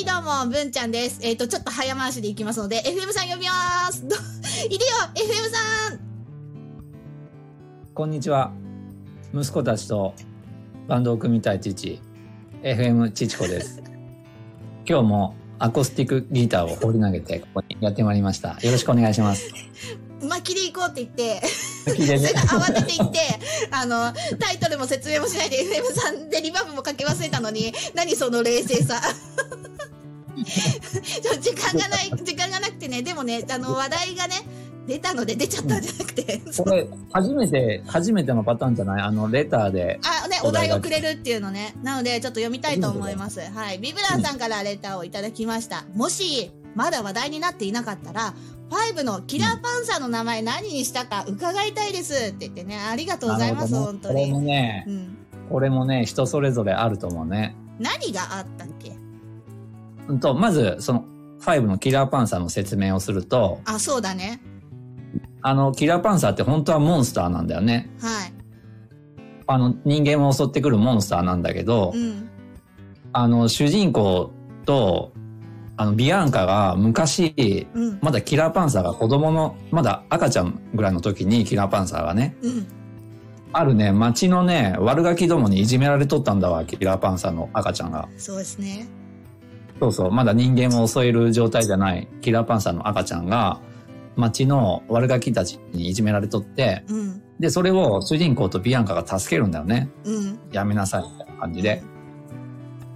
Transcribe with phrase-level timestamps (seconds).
[0.00, 1.20] はい、どうも、文ちゃんです。
[1.22, 4.08] えっ、と、ちょっと早回しでいきますので、FM さん呼びます。
[4.08, 4.80] どいるよ
[5.14, 6.00] !FM さん
[7.92, 8.50] こんにちは。
[9.34, 10.14] 息子たちと
[10.88, 12.00] バンドを組みたい父、
[12.62, 13.82] FM ちちこです。
[14.88, 18.58] 今日もアコースティックギターを放り投げてここにやってまいりました。
[18.62, 19.52] よろしくお願いします。
[20.22, 21.40] 巻きで行こうって言って
[22.18, 23.18] ね 慌てて行って、
[23.70, 28.98] あの、タイトルも説明もしないで FM さんでリバーブもかけ忘れたのに、何その冷静さ。
[31.40, 34.34] 時間がない、時間がなくてね、でもね、あの、話題がね、
[34.86, 39.02] 出たので出ちゃったんじゃなくて、 これ、初めて、初めてのパターンじゃない？
[39.02, 40.00] あの、レターで。
[40.24, 41.74] あ、ね、お題をくれるっていうのね。
[41.82, 43.40] なので、ちょっと読みたいと思います。
[43.40, 43.78] はい。
[43.78, 45.84] ビブラーさんからレターをいただきました。
[45.94, 48.34] もし、まだ話題になっていなかったら、
[48.70, 54.46] 5のキラーパンサーの名前何にしたか伺いたいですって言ってね、ありがとうございます、なるほど本当これもに。
[54.46, 55.16] ねう、ん。
[55.50, 57.54] これもね、人それぞれあると思うね。
[57.80, 58.90] 何があったっけ？
[58.90, 59.09] うん
[60.18, 61.04] と、まず、その、
[61.40, 64.40] 5のキラーパンサーの説明をすると、あ、そうだね。
[65.42, 67.90] あの、キラーパンサーって本当はモンスターなんだよね。
[68.00, 68.32] はい。
[69.46, 72.28] あの、人間を襲ってくるモンスターなんだけど、うん。
[73.12, 74.32] あの、主人公
[74.66, 75.12] と、
[75.76, 77.98] あの、ビアンカが昔、うん。
[78.02, 82.66] まだキラーパンサーが子供の、まだ赤ちゃんぐらいの時にキラーパンサーがね、うん。
[83.52, 88.08] あるね、町のね、悪ガキどもにいじめられとったんだわ、キラーパンサーの赤ちゃんが。
[88.16, 88.86] そうですね。
[89.80, 93.60] そうそう、まだ人間を襲える状態じゃないキラーパンサーの赤ちゃんが、
[94.16, 97.22] 町の悪ガキたちにいじめられとって、うん。
[97.38, 99.88] で、それを主人公とビアンカが助けるんだよね。
[100.04, 100.38] うん。
[100.52, 101.82] やめなさい、みたいな感じで。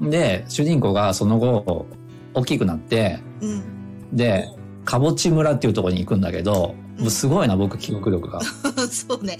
[0.00, 1.86] で、主人公がその後、
[2.34, 4.16] 大きくなって、うん。
[4.16, 4.48] で、
[4.84, 8.40] かぼち村っていうところに行くんだけど、もうすごいな、僕、記憶力が。
[8.90, 9.38] そうね。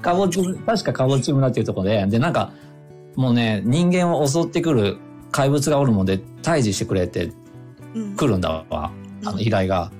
[0.00, 2.52] かぼち、確かかぼち村っていうところで、で、なんか、
[3.14, 4.98] もうね、人間を襲ってくる
[5.32, 7.32] 怪物がおるもんで、退治してくれって
[7.94, 8.16] うん。
[8.16, 8.92] 来るんだわ。
[9.24, 9.90] あの、依頼が。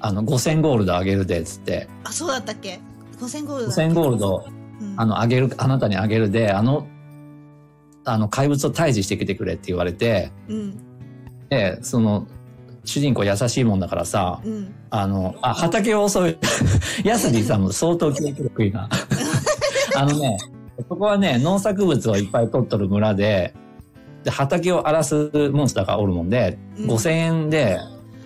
[0.00, 1.88] あの、5000ゴールドあげるで、つって。
[2.04, 2.78] あ、そうだったっけ
[3.18, 4.44] ?5000 ゴールドだっけ？5000ゴールド、
[4.80, 6.86] うんあの、あげる、あなたにあげるで、あの、
[8.04, 10.78] あの、怪物を退治してきてくれって言われて、うん。
[11.48, 12.26] で、その、
[12.84, 14.74] 主人公優しいもんだからさ、うん。
[14.90, 16.38] あの、あ、畑を襲う。
[17.04, 18.88] ヤスディさんも相当記憶力いいな。
[19.96, 20.38] あのね、
[20.88, 23.54] そこはね、農作物をいっぱい取っとる村で、
[24.28, 27.78] で、畑を荒らすモンスターがおるもんで、うん5000円で、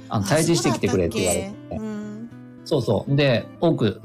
[0.09, 2.31] あの、あ退治してきてくれって言われてそうん。
[2.65, 3.15] そうそう。
[3.15, 4.03] で、奥、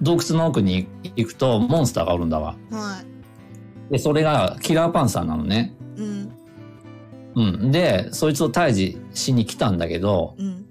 [0.00, 2.56] 洞窟の奥に行くと、モンスターがおるんだわ。
[2.70, 3.02] は
[3.90, 3.92] い。
[3.92, 5.76] で、それがキラーパンサーなのね。
[5.96, 6.32] うん。
[7.34, 7.70] うん。
[7.70, 10.64] で、そいつを退治しに来たんだけど、うん。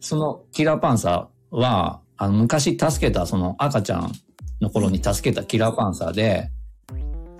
[0.00, 4.12] そのキラーパンサーは、あの、昔助けた、その赤ちゃん
[4.60, 6.50] の頃に助けたキラーパンサーで、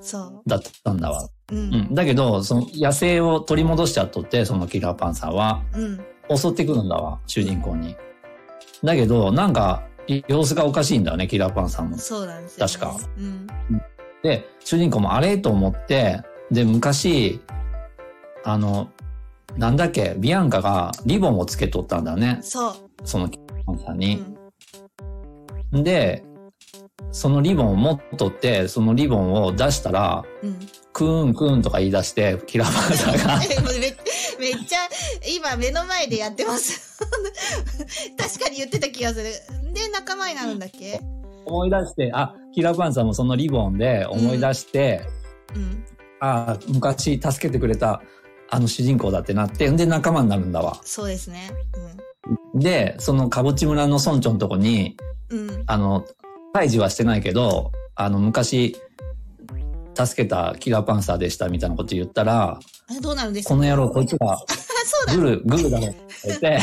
[0.01, 1.29] そだったんだわ。
[1.51, 1.55] う。
[1.55, 1.59] う。
[1.59, 1.95] うんん。
[1.95, 6.37] だけど、その野生を取り戻しちゃっとって、そのキラーパンサーは、うん。
[6.37, 7.97] 襲ってくるんだわ、主人公に。
[8.83, 9.83] だけど、なんか、
[10.29, 11.99] 様子がおかしいんだよね、キラーパンサーも。
[11.99, 12.73] そうなんですよ、ね。
[12.73, 13.11] 確か。
[13.19, 13.47] うん。
[14.23, 17.41] で、主人公もあれと思って、で、昔、
[18.45, 18.91] あの、
[19.57, 22.75] なんだっけ、ビアンカがリボンをつけとったんだよね、そう。
[23.05, 24.15] そのキラーパンサーうに。
[25.81, 25.85] ん。
[25.85, 26.25] で、
[27.11, 30.59] そのリボンを持っとって、そのリボンを出したら、うん。
[30.93, 33.39] クーンクーンとか言い出して、キラーパンサーが、
[34.39, 34.79] めめっちゃ、
[35.37, 37.01] 今目の前でやってます。
[38.17, 39.25] 確かに言ってた気がする。
[39.73, 41.01] で、仲間になるんだっけ？
[41.47, 45.03] 思い出して、あ、キラーパンサーもそのリボンで思い出して、
[45.55, 45.85] うん。
[46.21, 48.01] あ、昔助けてくれた
[48.51, 50.81] あの主人公だってなって、んで仲間になるんだわ。
[50.85, 51.51] そうですね。
[52.55, 54.97] で、そのかぼち村の村長のとこに、
[55.31, 55.51] うん。
[55.51, 55.65] うん。
[55.67, 56.05] あの、
[56.55, 58.77] 退治はしてないけど、あの、昔、
[59.97, 62.59] 助けたキラーパンサーでしたみたいなこと言ったら、
[62.97, 63.55] え、どうなるんですか？
[63.55, 64.39] この野郎こいつが。
[65.15, 66.59] グル、グルだろって言って、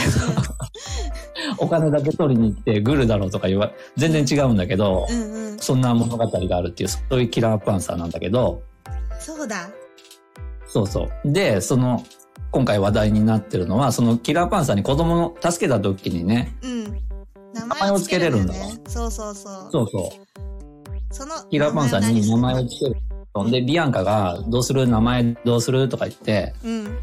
[1.59, 5.59] お金だけ取りに行ってグルだろうとか言わ、全然違うんだけど、うんうん。
[5.59, 8.63] そんな物語があるっていう、そういうキラーパンサーなんだけど、
[9.19, 9.69] そうだ。
[10.67, 11.31] そうそう。
[11.31, 12.03] で、その、
[12.51, 16.97] 今回話題になってるのは、そのキラーパンサーに子供の助けた時にね、うん。
[17.53, 18.53] 名前をつけれるんだ。
[18.87, 19.69] そうそうそう。
[19.71, 21.13] そうそう。
[21.13, 22.91] そのキラーパンサーに名前をつける。
[22.91, 23.11] うん
[23.49, 24.85] で、ビアンカが、どうする？
[24.89, 25.87] 名前どうする？
[25.87, 26.97] とか言って、うん。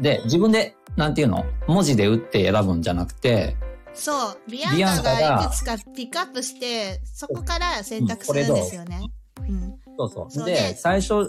[0.00, 1.44] で、自分で、なんていうの？
[1.66, 3.56] 文字で打って選ぶんじゃなくて、
[3.92, 4.38] そう。
[4.48, 9.00] ビアンカががいくつかピックアップして、そこから選択するんですよね。
[9.40, 9.74] うん。
[9.98, 10.46] そうそう。
[10.46, 11.24] で、最初、う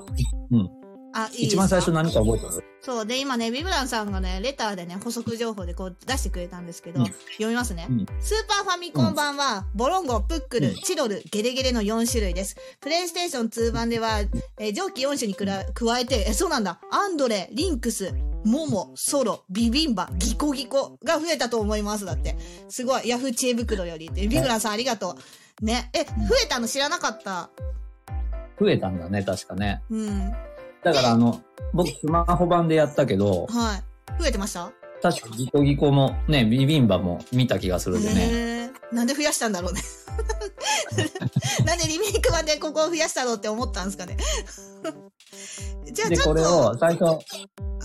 [0.56, 0.70] ん。
[1.14, 3.06] あ、いい一番最初何か覚えてるそう。
[3.06, 12.56] で、今ね、ビブランさんがね、レターでね、補足情報でこう出してくれたんですけど、うん読みますね、うんスーパーファミコン版は、ボロンゴ、プックル、うんチロル、ゲレゲレの4種類です。
[12.82, 14.20] プレイステーション2版では、
[14.60, 16.80] えー上記4種にくら加えて、え、そうなんだ。
[16.92, 18.12] アンドレ、リンクス、
[18.44, 22.06] モモ、ソロ、ビビンバ、ギコギコが増えたと思います。
[22.06, 22.36] だって。
[22.70, 23.08] すごい。
[23.08, 24.28] ヤフー知恵袋よりって。
[24.28, 25.16] ビブランさんありがと
[25.62, 25.66] う。
[25.66, 25.90] ね。
[25.94, 26.12] え、増
[26.44, 27.50] えたの知らなかった？
[28.60, 29.82] 増えたんだね、確かね。
[29.90, 30.34] うん。
[30.84, 31.42] だからあの、
[31.74, 34.22] 僕スマホ版でやったけど、はい。
[34.22, 34.72] 増えてました？
[35.02, 38.22] 確かギコギコもね、ビビンバも見た気がするんでね。
[38.22, 39.82] へーなんで増やしたんだろうね。
[41.66, 44.18] なんでリメイク版でここを増やしたのって思ったんですかね。
[45.92, 47.26] じゃあで、ちょっこれをと、最初、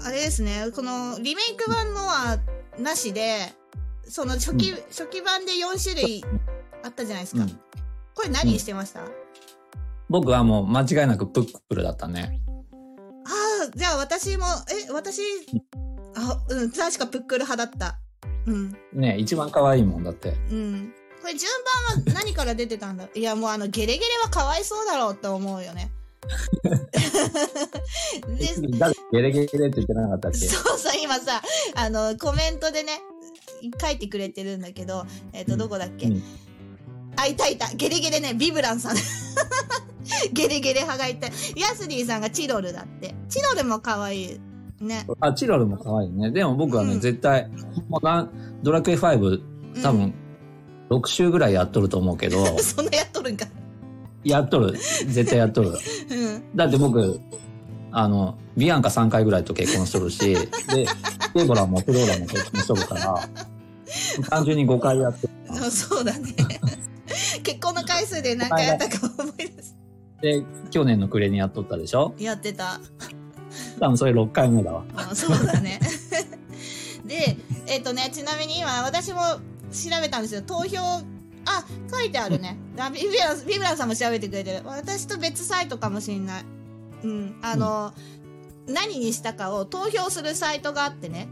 [0.04, 2.38] あれですね、このリメイク版のは
[2.78, 3.52] なしで、
[4.06, 6.24] その初期、う初期版で4種類
[6.84, 7.42] あったじゃないですか。
[7.42, 7.60] うん
[8.14, 9.04] これ何してました、あ
[10.08, 12.40] 僕はもう間違いなくプックルだったね。
[13.28, 14.44] あ、じゃあ私も、
[14.88, 15.20] え、私、
[16.16, 17.98] あ、うん、確かプックル派だった。
[18.46, 18.76] うん。
[18.92, 20.30] ね、一番可愛いもんだって。
[20.50, 20.92] うん。
[21.20, 21.50] これ順
[22.06, 23.08] 番は何から出てたんだ？
[23.14, 25.90] いや、もうあの、ゲレゲレはかわいそうだろうって思うよね。
[28.38, 30.38] で、誰ゲレゲレって言ってなかったっけ？
[30.38, 31.42] そうそう、今さ、
[31.74, 33.00] あの、コメントでね、
[33.80, 36.22] 書いてくれてるんだけど、えっ、と、どこだっけ、うん
[37.18, 37.68] あ、いたいた。
[37.74, 38.96] ゲレゲレね、ビブランさん。
[40.32, 41.26] ゲレゲレ派がいた。
[41.56, 43.14] ヤスリーさんがチロルだって。
[43.28, 44.40] チロルも可愛い。
[44.80, 45.04] ね。
[45.20, 46.30] あ、チロルも可愛いね。
[46.30, 47.50] でも僕はね、うん絶対、
[47.88, 48.28] もう
[48.62, 49.42] ドラクエ5、
[49.82, 50.14] 多分、
[50.90, 53.46] 6週ぐらいやっとると思うけど、うん、そんなやっとるんか。
[54.22, 54.72] やっとる。
[55.06, 55.70] 絶対やっとる。
[55.70, 56.56] うん。
[56.56, 57.20] だって僕、
[57.90, 60.48] あの、ビアンカ3回ぐらいと結婚しとるし、で、
[61.34, 63.28] デボラもフローラも結婚しとるから、
[64.30, 65.32] 単純に5回やってる
[65.70, 66.34] そうだね。
[68.22, 69.76] 結婚の回数で何回やったか思い出す。
[70.20, 72.14] で、去年の暮れにやっとったでしょ？
[72.18, 72.80] やってた。
[73.80, 74.84] 多分それ6回目だわ。
[74.96, 75.80] あそうだね。
[77.06, 77.36] で、
[77.66, 79.20] えっ、とね、ちなみに今私も
[79.70, 80.42] 調べたんですよ。
[80.42, 80.78] 投票、
[81.46, 82.58] あ、書いてあるね。
[82.78, 84.62] あビブラン、ビブランさんも調べてくれてる。
[84.64, 86.44] 私と別サイトかもしんない。
[87.04, 87.38] うん。
[87.42, 87.92] あの、
[88.66, 91.28] 何にしたかを投票するサイトがあってね。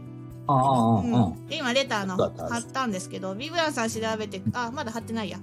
[0.47, 5.39] ああ、ああ、ううん今レターの貼ったんですけど、ビブランさん調べて、あ、まだ貼ってないや。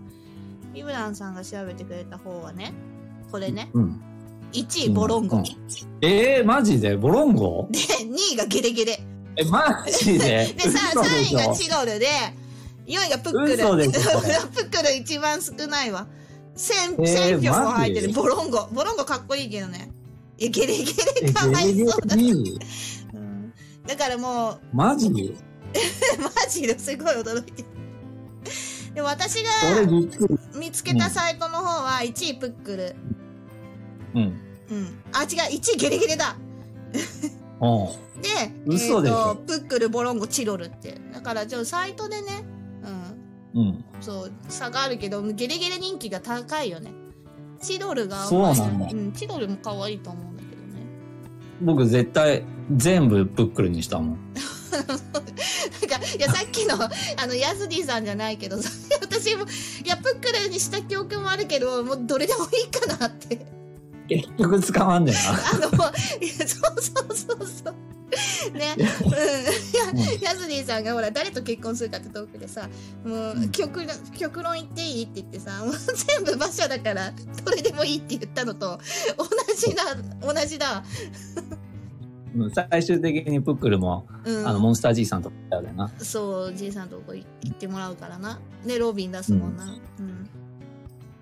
[0.75, 2.75] ビブランさんが調べてくれた方はね、
[3.31, 3.71] これね。
[3.73, 4.01] うん。
[4.53, 5.39] 1位ボロンゴ。
[5.39, 5.45] うん
[6.01, 6.97] えー、マジで？
[6.97, 7.69] ボロンゴ？
[7.71, 8.99] で、2位がゲレゲレ。
[9.37, 10.53] え、マジで？
[10.57, 12.07] で、さ、嘘で3位がチロルで、
[12.87, 13.57] 4位がプックル。
[13.57, 16.07] プックル一番少ないわ。
[16.57, 16.73] 1000、
[17.03, 18.13] えー1000票も入ってる。
[18.13, 18.69] ボロンゴ。
[18.73, 19.91] ボロンゴかっこいいけどね。
[20.39, 20.85] いや、ゲレゲ
[21.23, 22.17] え、レかわいそうだ。
[22.17, 22.59] 2位
[23.15, 23.53] うん
[23.87, 25.11] だからもう、マジ？
[25.11, 27.69] マジですごい驚いてる。
[28.95, 29.51] で、私が。
[30.59, 32.97] 見つけたサイトの方は1位プックル。
[34.15, 34.23] うん。
[34.71, 35.03] うん。
[35.13, 36.37] あ、違う、1位ゲレゲレだ。
[37.61, 37.67] う
[38.19, 38.23] ん。
[38.23, 38.29] で、
[38.67, 41.01] 嘘でしょえーとプックル、ボロンゴ、チロルって。
[41.13, 42.45] だから、ちょ、サイトでね、
[43.55, 43.61] うん。
[43.61, 43.85] うん。
[44.01, 46.93] そう、差があるけど、ゲレゲレ人気が高いよね。
[47.61, 50.87] チロルが、そうなんだうん、チロルも可愛いと思うんだけどね。
[51.63, 52.45] 僕絶対
[52.77, 54.19] 全部プックルにしたもん。
[54.75, 58.71] なんか、いや、さっきの、あの、ヤスディさんじゃないけど、さ
[59.25, 59.45] 私も、
[59.85, 63.47] いや、プックルにした記憶もあるけど、もうどれでもいいかなって。
[64.07, 65.21] 結局使わんねんな。
[65.21, 67.75] あの、いやそうそうそうそう。
[68.53, 68.87] ね、うん。
[70.21, 72.69] ヤスディさんがほら、誰と結婚するかってトークでさ、
[73.05, 77.13] もう、極論、極論言っていいって言ってさ、もう全部馬車だから、
[77.45, 78.79] どれでもいいって言ったのと、
[79.17, 79.83] 同じだ、
[80.21, 80.85] 同じだ。
[82.37, 84.49] うん最終的にプックルも、うん。
[84.49, 85.89] あの、モンスター G さんとかだよな。
[85.99, 88.41] そう、じいさんとこ行ってもらうからな。
[88.67, 89.65] で、ロビン出すもんな。
[89.99, 90.29] うん。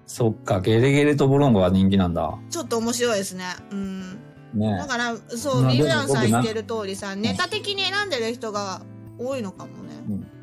[0.07, 2.39] そっか、ゲレゲレとボロンゴは人気なんだ。
[2.51, 3.45] ちょっと面白いですね。
[3.71, 4.19] うん。
[4.55, 8.83] ねだから、そう、まあビブランさん言ってる通りさ、ネタ的に選んでる人が
[9.19, 9.95] 多いのかもね。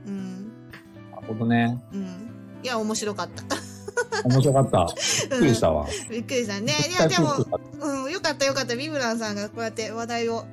[0.07, 0.47] うん。
[1.11, 1.81] なるほどね。
[1.93, 2.29] うん。
[2.63, 3.69] いや、面白かった。
[4.23, 4.87] 面白かった。
[5.29, 5.87] びっくりしたわ。
[6.09, 6.73] びっくりしたね。
[6.73, 7.33] い絶や、でも
[7.81, 8.75] うん、よかったよかった。
[8.75, 10.45] ビブランさんがこうやって話題を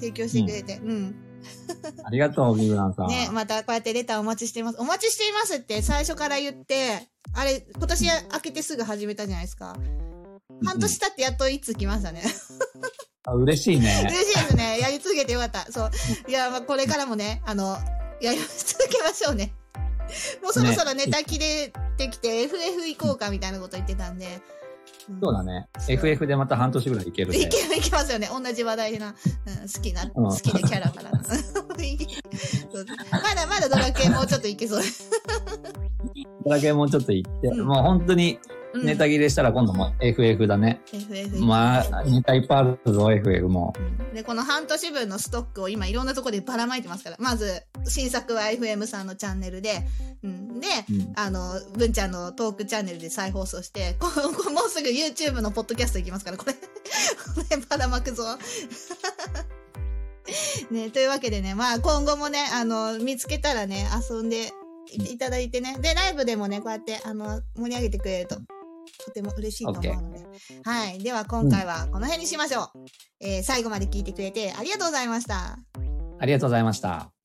[0.00, 0.80] 提供してくれて。
[0.82, 1.14] うん。
[2.04, 3.08] ありがとう、ビブランさん。
[3.08, 4.78] ね、またこうやってレターお待ちしています。
[4.78, 9.76] お待ちしていますって最初から言って、あれ、今年明けてすぐ始めたじゃないですか。
[10.64, 12.22] 半年経ってやっといつ来ましたね。
[13.24, 14.00] あ嬉しいね。
[14.04, 14.78] 嬉しいですね。
[14.80, 15.70] やり続けてよかった。
[15.70, 15.90] そう。
[16.28, 17.78] いや、まあ、これからもね、あの、
[18.20, 19.52] やり続けましょうね。
[20.42, 24.40] もうそろそろネタ切れてきて、FF 行こうかみたいなこと言ってたんで。
[25.08, 25.68] んそうだね。
[25.88, 27.38] FF でまた半年ぐらいいけるね。
[27.38, 28.28] いけいけますよね。
[28.30, 29.08] 同じ話題でな。
[29.08, 29.16] うん、好
[29.82, 31.10] きな、好きなキャラから
[33.10, 34.82] まだまだドラクエもうちょっといけそう。
[36.48, 40.80] だけもうちょっと行って、うんもう本当にうんネタ切れしたら今度も FF だね。
[40.92, 41.44] FF。
[41.44, 43.74] まあ、ネタいっぱいあるぞ、FF も。
[44.14, 47.16] で、この半年分のストックを今いろんなところでばらまいてますから。
[47.18, 49.82] まず、新作は FM さんのチャンネルで、
[50.22, 56.54] うん、で、うんあの、文ちゃんのトークチャンネルで再放送して、ここ もうすぐ YouTube のポッドキャスト行きますから、これ。
[56.54, 56.60] こ
[57.50, 58.24] ればらまくぞ。
[60.70, 64.52] ね、というわけでね、まあ今後もね、あの、見つけたらね、遊んで
[64.92, 65.76] いいただいてね。
[65.80, 68.38] で、ライブでもね、こうやって、あの、盛り上げてくれると、
[69.04, 70.26] とても嬉しいと思うので。
[70.64, 70.98] はい。
[70.98, 72.86] では今回はこの辺にしましょう。
[73.20, 75.58] えー最後まで聞いてくれてありがとうございました。
[76.18, 77.19] ありがとうございました。